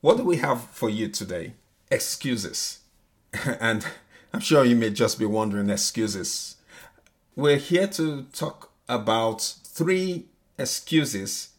[0.00, 1.54] what do we have for you today?
[1.90, 2.80] Excuses.
[3.60, 3.84] and
[4.32, 6.56] I'm sure you may just be wondering excuses.
[7.34, 10.26] We're here to talk about three
[10.56, 11.50] excuses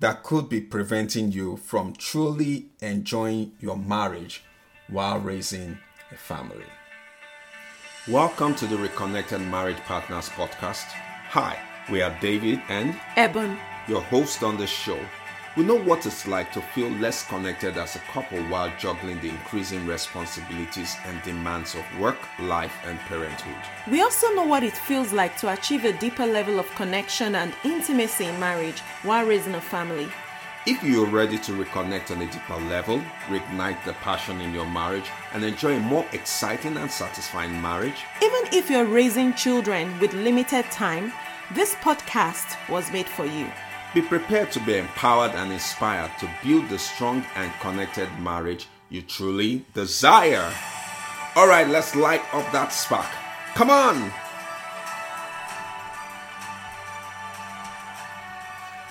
[0.00, 4.42] that could be preventing you from truly enjoying your marriage
[4.88, 5.78] while raising
[6.10, 6.66] a family.
[8.08, 10.86] Welcome to the Reconnected Marriage Partners podcast.
[11.30, 11.58] Hi,
[11.90, 13.58] we are David and Eben,
[13.88, 14.98] your host on the show.
[15.56, 19.30] We know what it's like to feel less connected as a couple while juggling the
[19.30, 23.56] increasing responsibilities and demands of work, life, and parenthood.
[23.90, 27.54] We also know what it feels like to achieve a deeper level of connection and
[27.64, 30.08] intimacy in marriage while raising a family.
[30.66, 35.08] If you're ready to reconnect on a deeper level, reignite the passion in your marriage,
[35.32, 40.66] and enjoy a more exciting and satisfying marriage, even if you're raising children with limited
[40.66, 41.14] time,
[41.54, 43.50] this podcast was made for you.
[43.96, 49.00] Be prepared to be empowered and inspired to build the strong and connected marriage you
[49.00, 50.52] truly desire.
[51.34, 53.08] All right, let's light up that spark.
[53.54, 54.10] Come on!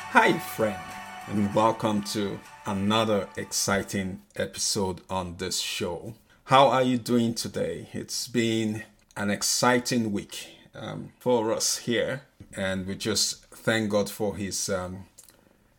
[0.10, 0.82] Hi, friend,
[1.28, 6.16] and welcome to another exciting episode on this show.
[6.46, 7.90] How are you doing today?
[7.94, 8.82] It's been
[9.16, 12.24] an exciting week um, for us here,
[12.58, 15.06] and we just thank God for His um,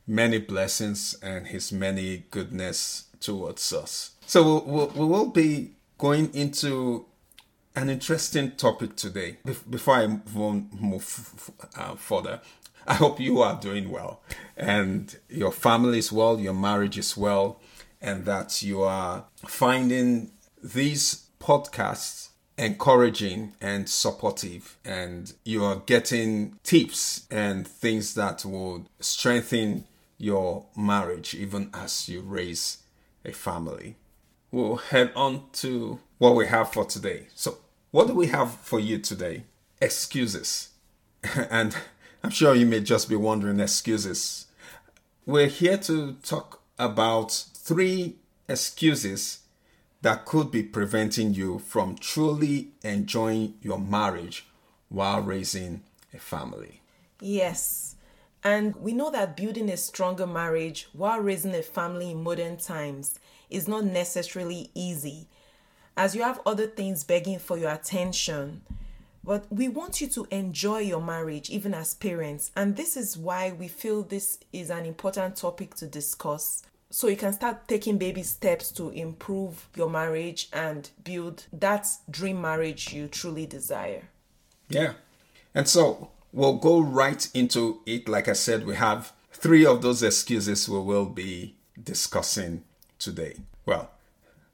[0.08, 4.10] many blessings and His many goodness towards us.
[4.26, 7.06] So we'll, we will be going into
[7.76, 9.36] an interesting topic today.
[9.70, 12.40] Before I move uh, further,
[12.88, 14.20] I hope you are doing well
[14.56, 17.60] and your family is well, your marriage is well,
[18.00, 27.26] and that you are finding these podcasts encouraging and supportive and you are getting tips
[27.30, 29.84] and things that would strengthen
[30.18, 32.78] your marriage even as you raise
[33.24, 33.96] a family.
[34.50, 37.26] We'll head on to what we have for today.
[37.34, 37.58] So,
[37.90, 39.44] what do we have for you today?
[39.80, 40.70] Excuses.
[41.50, 41.76] and
[42.22, 44.46] I'm sure you may just be wondering excuses.
[45.26, 48.16] We're here to talk about three
[48.48, 49.40] excuses
[50.02, 54.46] that could be preventing you from truly enjoying your marriage
[54.88, 55.82] while raising
[56.14, 56.80] a family.
[57.20, 57.96] Yes.
[58.44, 63.18] And we know that building a stronger marriage while raising a family in modern times
[63.50, 65.26] is not necessarily easy,
[65.96, 68.62] as you have other things begging for your attention.
[69.24, 73.50] But we want you to enjoy your marriage even as parents, and this is why
[73.50, 76.62] we feel this is an important topic to discuss
[76.96, 82.40] so you can start taking baby steps to improve your marriage and build that dream
[82.40, 84.04] marriage you truly desire.
[84.70, 84.94] Yeah.
[85.54, 88.08] And so we'll go right into it.
[88.08, 92.64] Like I said, we have three of those excuses we will be discussing
[92.98, 93.34] today.
[93.66, 93.90] Well,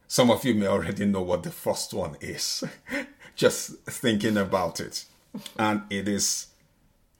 [0.08, 2.64] some of you may already know what the first one is,
[3.36, 5.04] just thinking about it.
[5.56, 6.48] And it is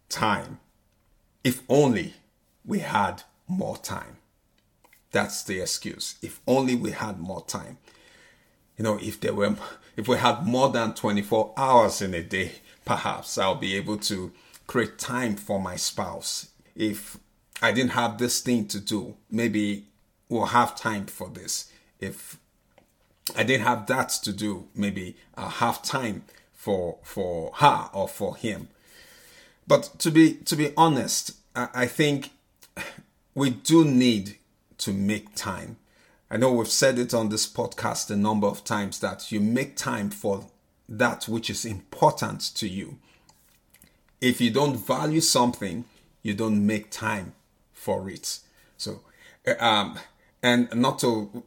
[0.09, 0.59] time.
[1.45, 2.15] If only
[2.65, 4.17] we had more time.
[5.13, 6.17] That's the excuse.
[6.23, 7.79] If only we had more time.
[8.77, 9.57] You know, if there were
[9.97, 12.53] if we had more than 24 hours in a day,
[12.85, 14.33] perhaps I'll be able to
[14.67, 16.49] create time for my spouse.
[16.75, 17.19] If
[17.61, 19.87] I didn't have this thing to do, maybe
[20.31, 21.71] we'll have time for this.
[22.01, 22.39] If
[23.37, 26.25] I didn't have that to do, maybe I'll have time
[26.55, 28.69] for for her or for him.
[29.67, 32.31] But to be to be honest, I, I think
[33.35, 34.39] we do need
[34.83, 35.77] to make time.
[36.31, 39.77] I know we've said it on this podcast a number of times that you make
[39.77, 40.47] time for
[40.89, 42.99] that which is important to you.
[44.21, 45.85] If you don't value something,
[46.23, 47.35] you don't make time
[47.73, 48.41] for it.
[48.77, 49.03] So,
[49.59, 49.99] um,
[50.43, 51.45] and not to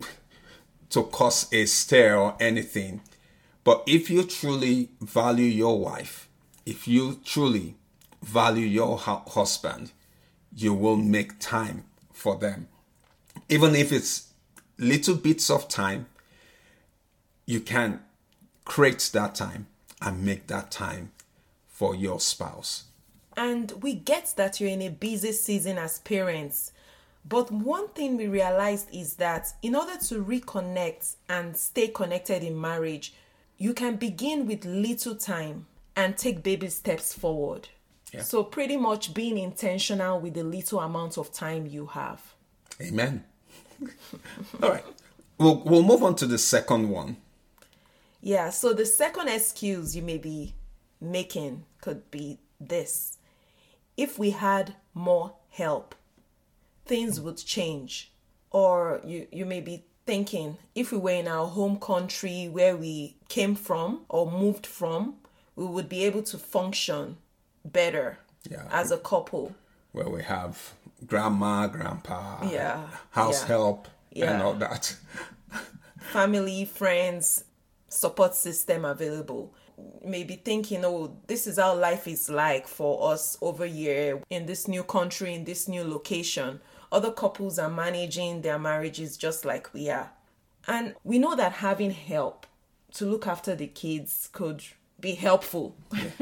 [0.92, 3.02] to cause a stir or anything,
[3.64, 6.30] but if you truly value your wife,
[6.66, 7.76] if you truly
[8.22, 9.92] value your husband,
[10.56, 12.68] you will make time for them
[13.50, 14.34] even if it's
[14.78, 16.08] little bits of time,
[17.46, 18.02] you can
[18.66, 19.68] create that time
[20.02, 21.12] and make that time
[21.68, 22.86] for your spouse.
[23.38, 26.72] And we get that you're in a busy season as parents.
[27.28, 32.60] But one thing we realized is that in order to reconnect and stay connected in
[32.60, 33.14] marriage,
[33.58, 35.66] you can begin with little time
[35.96, 37.70] and take baby steps forward.
[38.14, 38.22] Yeah.
[38.22, 42.22] So, pretty much being intentional with the little amount of time you have.
[42.80, 43.24] Amen.
[44.64, 44.86] All right.
[45.38, 47.18] We'll, we'll move on to the second one.
[48.22, 48.50] Yeah.
[48.50, 50.56] So the second excuse you may be
[51.02, 53.18] making could be this
[53.98, 55.96] if we had more help,
[56.86, 58.12] things would change.
[58.52, 63.18] Or you, you may be thinking if we were in our home country where we
[63.28, 65.16] came from or moved from,
[65.56, 67.18] we would be able to function
[67.64, 68.20] better
[68.50, 68.68] Yeah.
[68.72, 69.56] as a couple.
[69.96, 70.74] Where we have
[71.08, 73.48] grandma, grandpa, Yeah, house yeah.
[73.48, 74.44] help, and Yeah.
[74.44, 74.98] all that.
[76.12, 77.46] family, friends,
[77.88, 79.54] support system available.
[80.04, 84.68] Maybe thinking, oh, this is how life is like for us over here in this
[84.68, 86.60] new country, in this new location.
[86.92, 90.12] Other couples are managing their marriages just like we are.
[90.68, 92.48] And we know that having help
[92.96, 94.62] to look after the kids could
[95.00, 95.76] be helpful.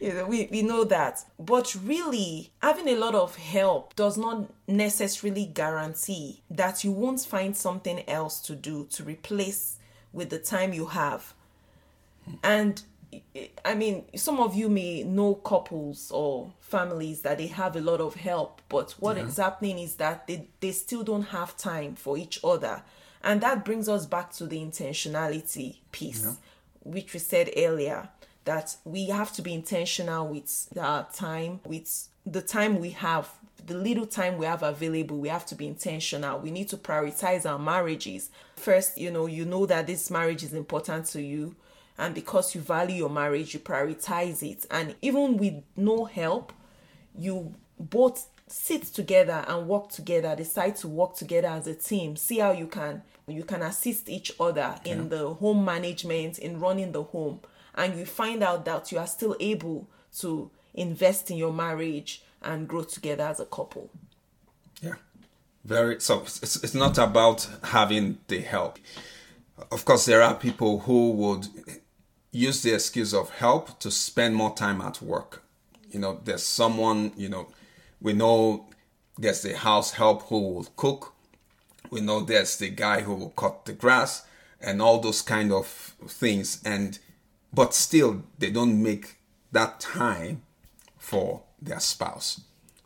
[0.00, 1.24] you know, we, we know that.
[1.38, 7.56] But really, having a lot of help does not necessarily guarantee that you won't find
[7.56, 9.78] something else to do to replace
[10.12, 11.34] with the time you have.
[12.42, 12.82] And
[13.64, 18.00] I mean, some of you may know couples or families that they have a lot
[18.00, 22.18] of help, but what is happening is that they, they still don't have time for
[22.18, 22.82] each other.
[23.22, 26.36] And that brings us back to the intentionality piece,
[26.86, 28.08] which we said earlier
[28.44, 33.28] that we have to be intentional with our time, with the time we have,
[33.64, 35.18] the little time we have available.
[35.18, 36.38] We have to be intentional.
[36.38, 38.30] We need to prioritize our marriages.
[38.54, 41.56] First, you know, you know that this marriage is important to you
[41.98, 46.52] and because you value your marriage you prioritize it and even with no help
[47.18, 52.38] you both sit together and work together decide to work together as a team see
[52.38, 57.02] how you can you can assist each other in the home management in running the
[57.02, 57.40] home
[57.74, 62.68] and you find out that you are still able to invest in your marriage and
[62.68, 63.90] grow together as a couple
[64.80, 64.94] Yeah.
[65.64, 68.78] Very so it's, it's not about having the help.
[69.72, 71.48] Of course there are people who would
[72.30, 75.42] use the excuse of help to spend more time at work.
[75.90, 77.48] You know, there's someone, you know,
[78.00, 78.66] we know
[79.18, 81.14] there's the house help who will cook.
[81.90, 84.24] We know there's the guy who will cut the grass
[84.60, 85.66] and all those kind of
[86.06, 86.98] things and
[87.52, 89.16] but still they don't make
[89.52, 90.42] that time
[90.98, 92.40] for their spouse.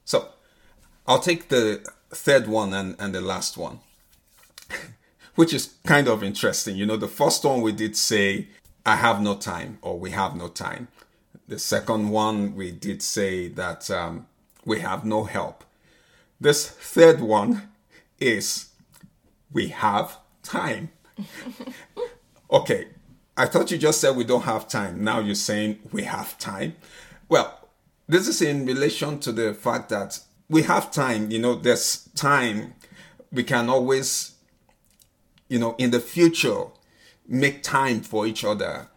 [0.04, 0.28] So
[1.06, 3.80] I'll take the third one and, and the last one,
[5.34, 6.76] which is kind of interesting.
[6.76, 8.48] You know, the first one we did say,
[8.86, 10.88] I have no time or we have no time.
[11.48, 14.26] The second one we did say that um,
[14.64, 15.64] we have no help.
[16.40, 17.70] This third one
[18.20, 18.69] is
[19.52, 20.90] we have time.
[22.50, 22.88] okay,
[23.36, 25.02] I thought you just said we don't have time.
[25.02, 26.76] Now you're saying we have time.
[27.28, 27.68] Well,
[28.08, 31.30] this is in relation to the fact that we have time.
[31.30, 32.74] You know, there's time.
[33.32, 34.34] We can always,
[35.48, 36.64] you know, in the future,
[37.26, 38.88] make time for each other.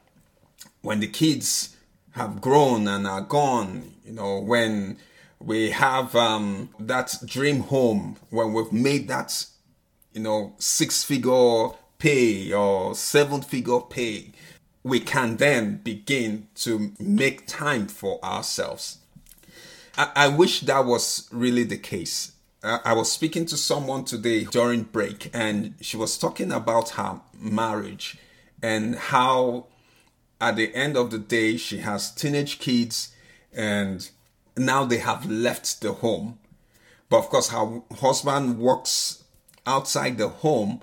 [0.82, 1.78] When the kids
[2.12, 4.98] have grown and are gone, you know, when
[5.40, 9.46] we have um, that dream home, when we've made that,
[10.13, 14.31] you know, six figure pay or seven figure pay,
[14.83, 19.00] we can then begin to make time for ourselves.
[19.98, 22.33] I, I wish that was really the case.
[22.63, 27.21] I, I was speaking to someone today during break, and she was talking about her
[27.39, 28.18] marriage
[28.62, 29.68] and how
[30.39, 33.13] at the end of the day she has teenage kids
[33.54, 34.10] and
[34.57, 36.39] now they have left the home.
[37.10, 39.23] But of course, her husband works
[39.65, 40.81] outside the home,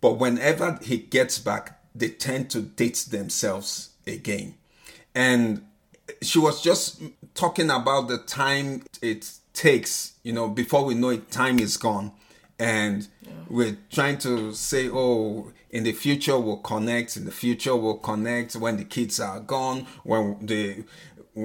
[0.00, 4.54] but whenever he gets back, they tend to date themselves again.
[5.14, 5.64] And
[6.22, 7.02] she was just
[7.34, 12.12] talking about the time it takes, you know, before we know it, time is gone.
[12.58, 13.08] And
[13.48, 18.56] we're trying to say, oh, in the future we'll connect, in the future we'll connect
[18.56, 20.84] when the kids are gone, when the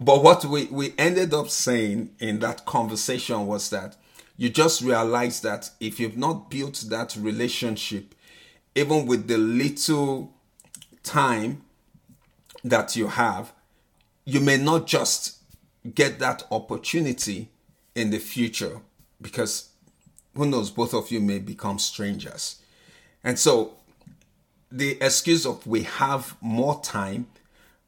[0.00, 3.96] but what we, we ended up saying in that conversation was that
[4.36, 8.14] you just realize that if you've not built that relationship,
[8.74, 10.32] even with the little
[11.02, 11.62] time
[12.64, 13.52] that you have,
[14.24, 15.38] you may not just
[15.94, 17.48] get that opportunity
[17.94, 18.80] in the future
[19.20, 19.70] because
[20.34, 22.56] who knows, both of you may become strangers.
[23.22, 23.74] And so
[24.70, 27.26] the excuse of we have more time,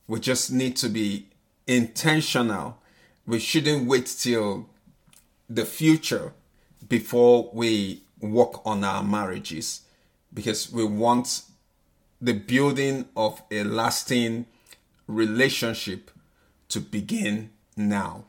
[0.06, 1.26] we just need to be
[1.66, 2.78] intentional.
[3.26, 4.68] We shouldn't wait till
[5.48, 6.32] the future
[6.88, 9.82] before we work on our marriages
[10.32, 11.42] because we want
[12.20, 14.46] the building of a lasting
[15.06, 16.10] relationship
[16.68, 18.24] to begin now.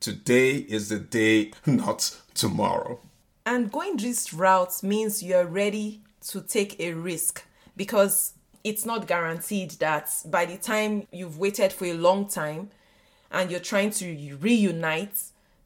[0.00, 3.00] Today is the day, not tomorrow.
[3.44, 7.44] And going this route means you're ready to take a risk
[7.76, 8.34] because
[8.64, 12.70] it's not guaranteed that by the time you've waited for a long time
[13.30, 15.16] and you're trying to reunite,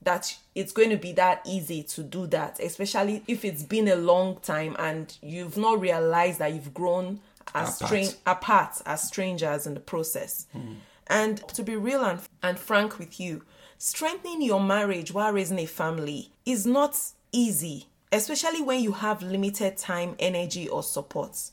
[0.03, 3.97] that it's going to be that easy to do that, especially if it's been a
[3.97, 7.21] long time and you've not realized that you've grown
[7.55, 7.89] as Apart.
[7.89, 10.47] strange apart as strangers in the process.
[10.53, 10.75] Hmm.
[11.07, 13.43] And to be real and, and frank with you,
[13.79, 16.97] strengthening your marriage while raising a family is not
[17.33, 21.51] easy, especially when you have limited time, energy, or support.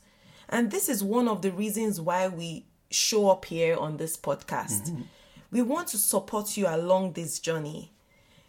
[0.48, 4.90] And this is one of the reasons why we show up here on this podcast.
[4.90, 5.02] Mm-hmm.
[5.50, 7.92] We want to support you along this journey.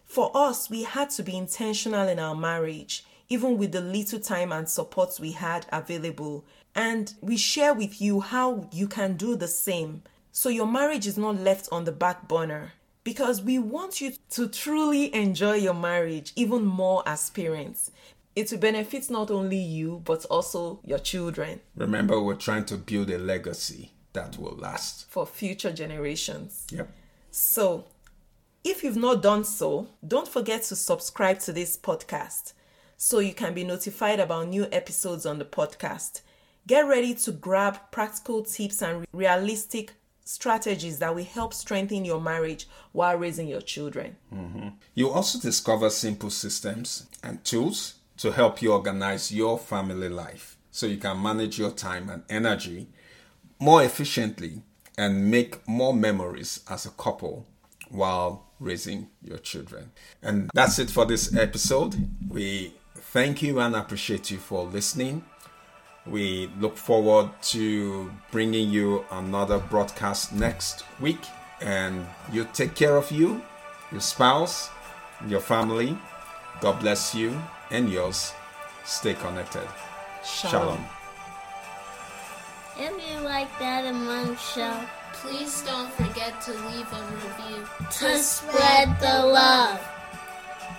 [0.09, 4.51] For us, we had to be intentional in our marriage, even with the little time
[4.51, 6.43] and support we had available.
[6.73, 10.01] And we share with you how you can do the same
[10.31, 12.73] so your marriage is not left on the back burner.
[13.03, 17.91] Because we want you to truly enjoy your marriage even more as parents.
[18.35, 23.09] It will benefit not only you, but also your children Remember, we're trying to build
[23.09, 25.07] a legacy that will last.
[25.09, 26.65] for future generations.
[26.71, 26.91] Yep.
[27.31, 27.85] So,
[28.63, 32.53] if you've not done so, don't forget to subscribe to this podcast
[32.97, 36.21] so you can be notified about new episodes on the podcast.
[36.67, 39.93] Get ready to grab practical tips and realistic
[40.25, 44.17] strategies that will help strengthen your marriage while raising your children.
[44.33, 44.67] Mm-hmm.
[44.93, 50.85] You'll also discover simple systems and tools to help you organize your family life so
[50.85, 52.89] you can manage your time and energy
[53.57, 54.61] more efficiently
[54.97, 57.47] and make more memories as a couple
[57.89, 59.91] while raising your children.
[60.22, 61.96] And that's it for this episode.
[62.27, 65.24] We thank you and appreciate you for listening.
[66.05, 71.19] We look forward to bringing you another broadcast next week.
[71.62, 73.41] And you take care of you,
[73.91, 74.69] your spouse,
[75.27, 75.98] your family.
[76.62, 78.34] God bless you and yours.
[78.86, 79.67] Stay connected.
[80.24, 80.84] Shalom.
[82.77, 84.74] If you like that among show,
[85.21, 87.67] Please don't forget to leave a review.
[87.91, 89.79] to spread the love.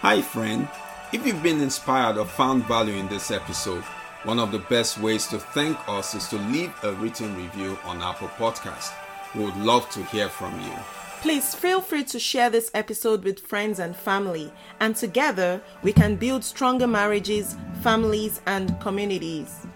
[0.00, 0.66] Hi, friend.
[1.12, 3.82] If you've been inspired or found value in this episode,
[4.24, 8.00] one of the best ways to thank us is to leave a written review on
[8.00, 8.92] Apple Podcast.
[9.34, 10.72] We would love to hear from you.
[11.20, 16.16] Please feel free to share this episode with friends and family, and together we can
[16.16, 19.66] build stronger marriages, families, and communities.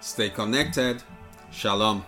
[0.00, 1.04] Stay connected.
[1.52, 2.04] Shalom.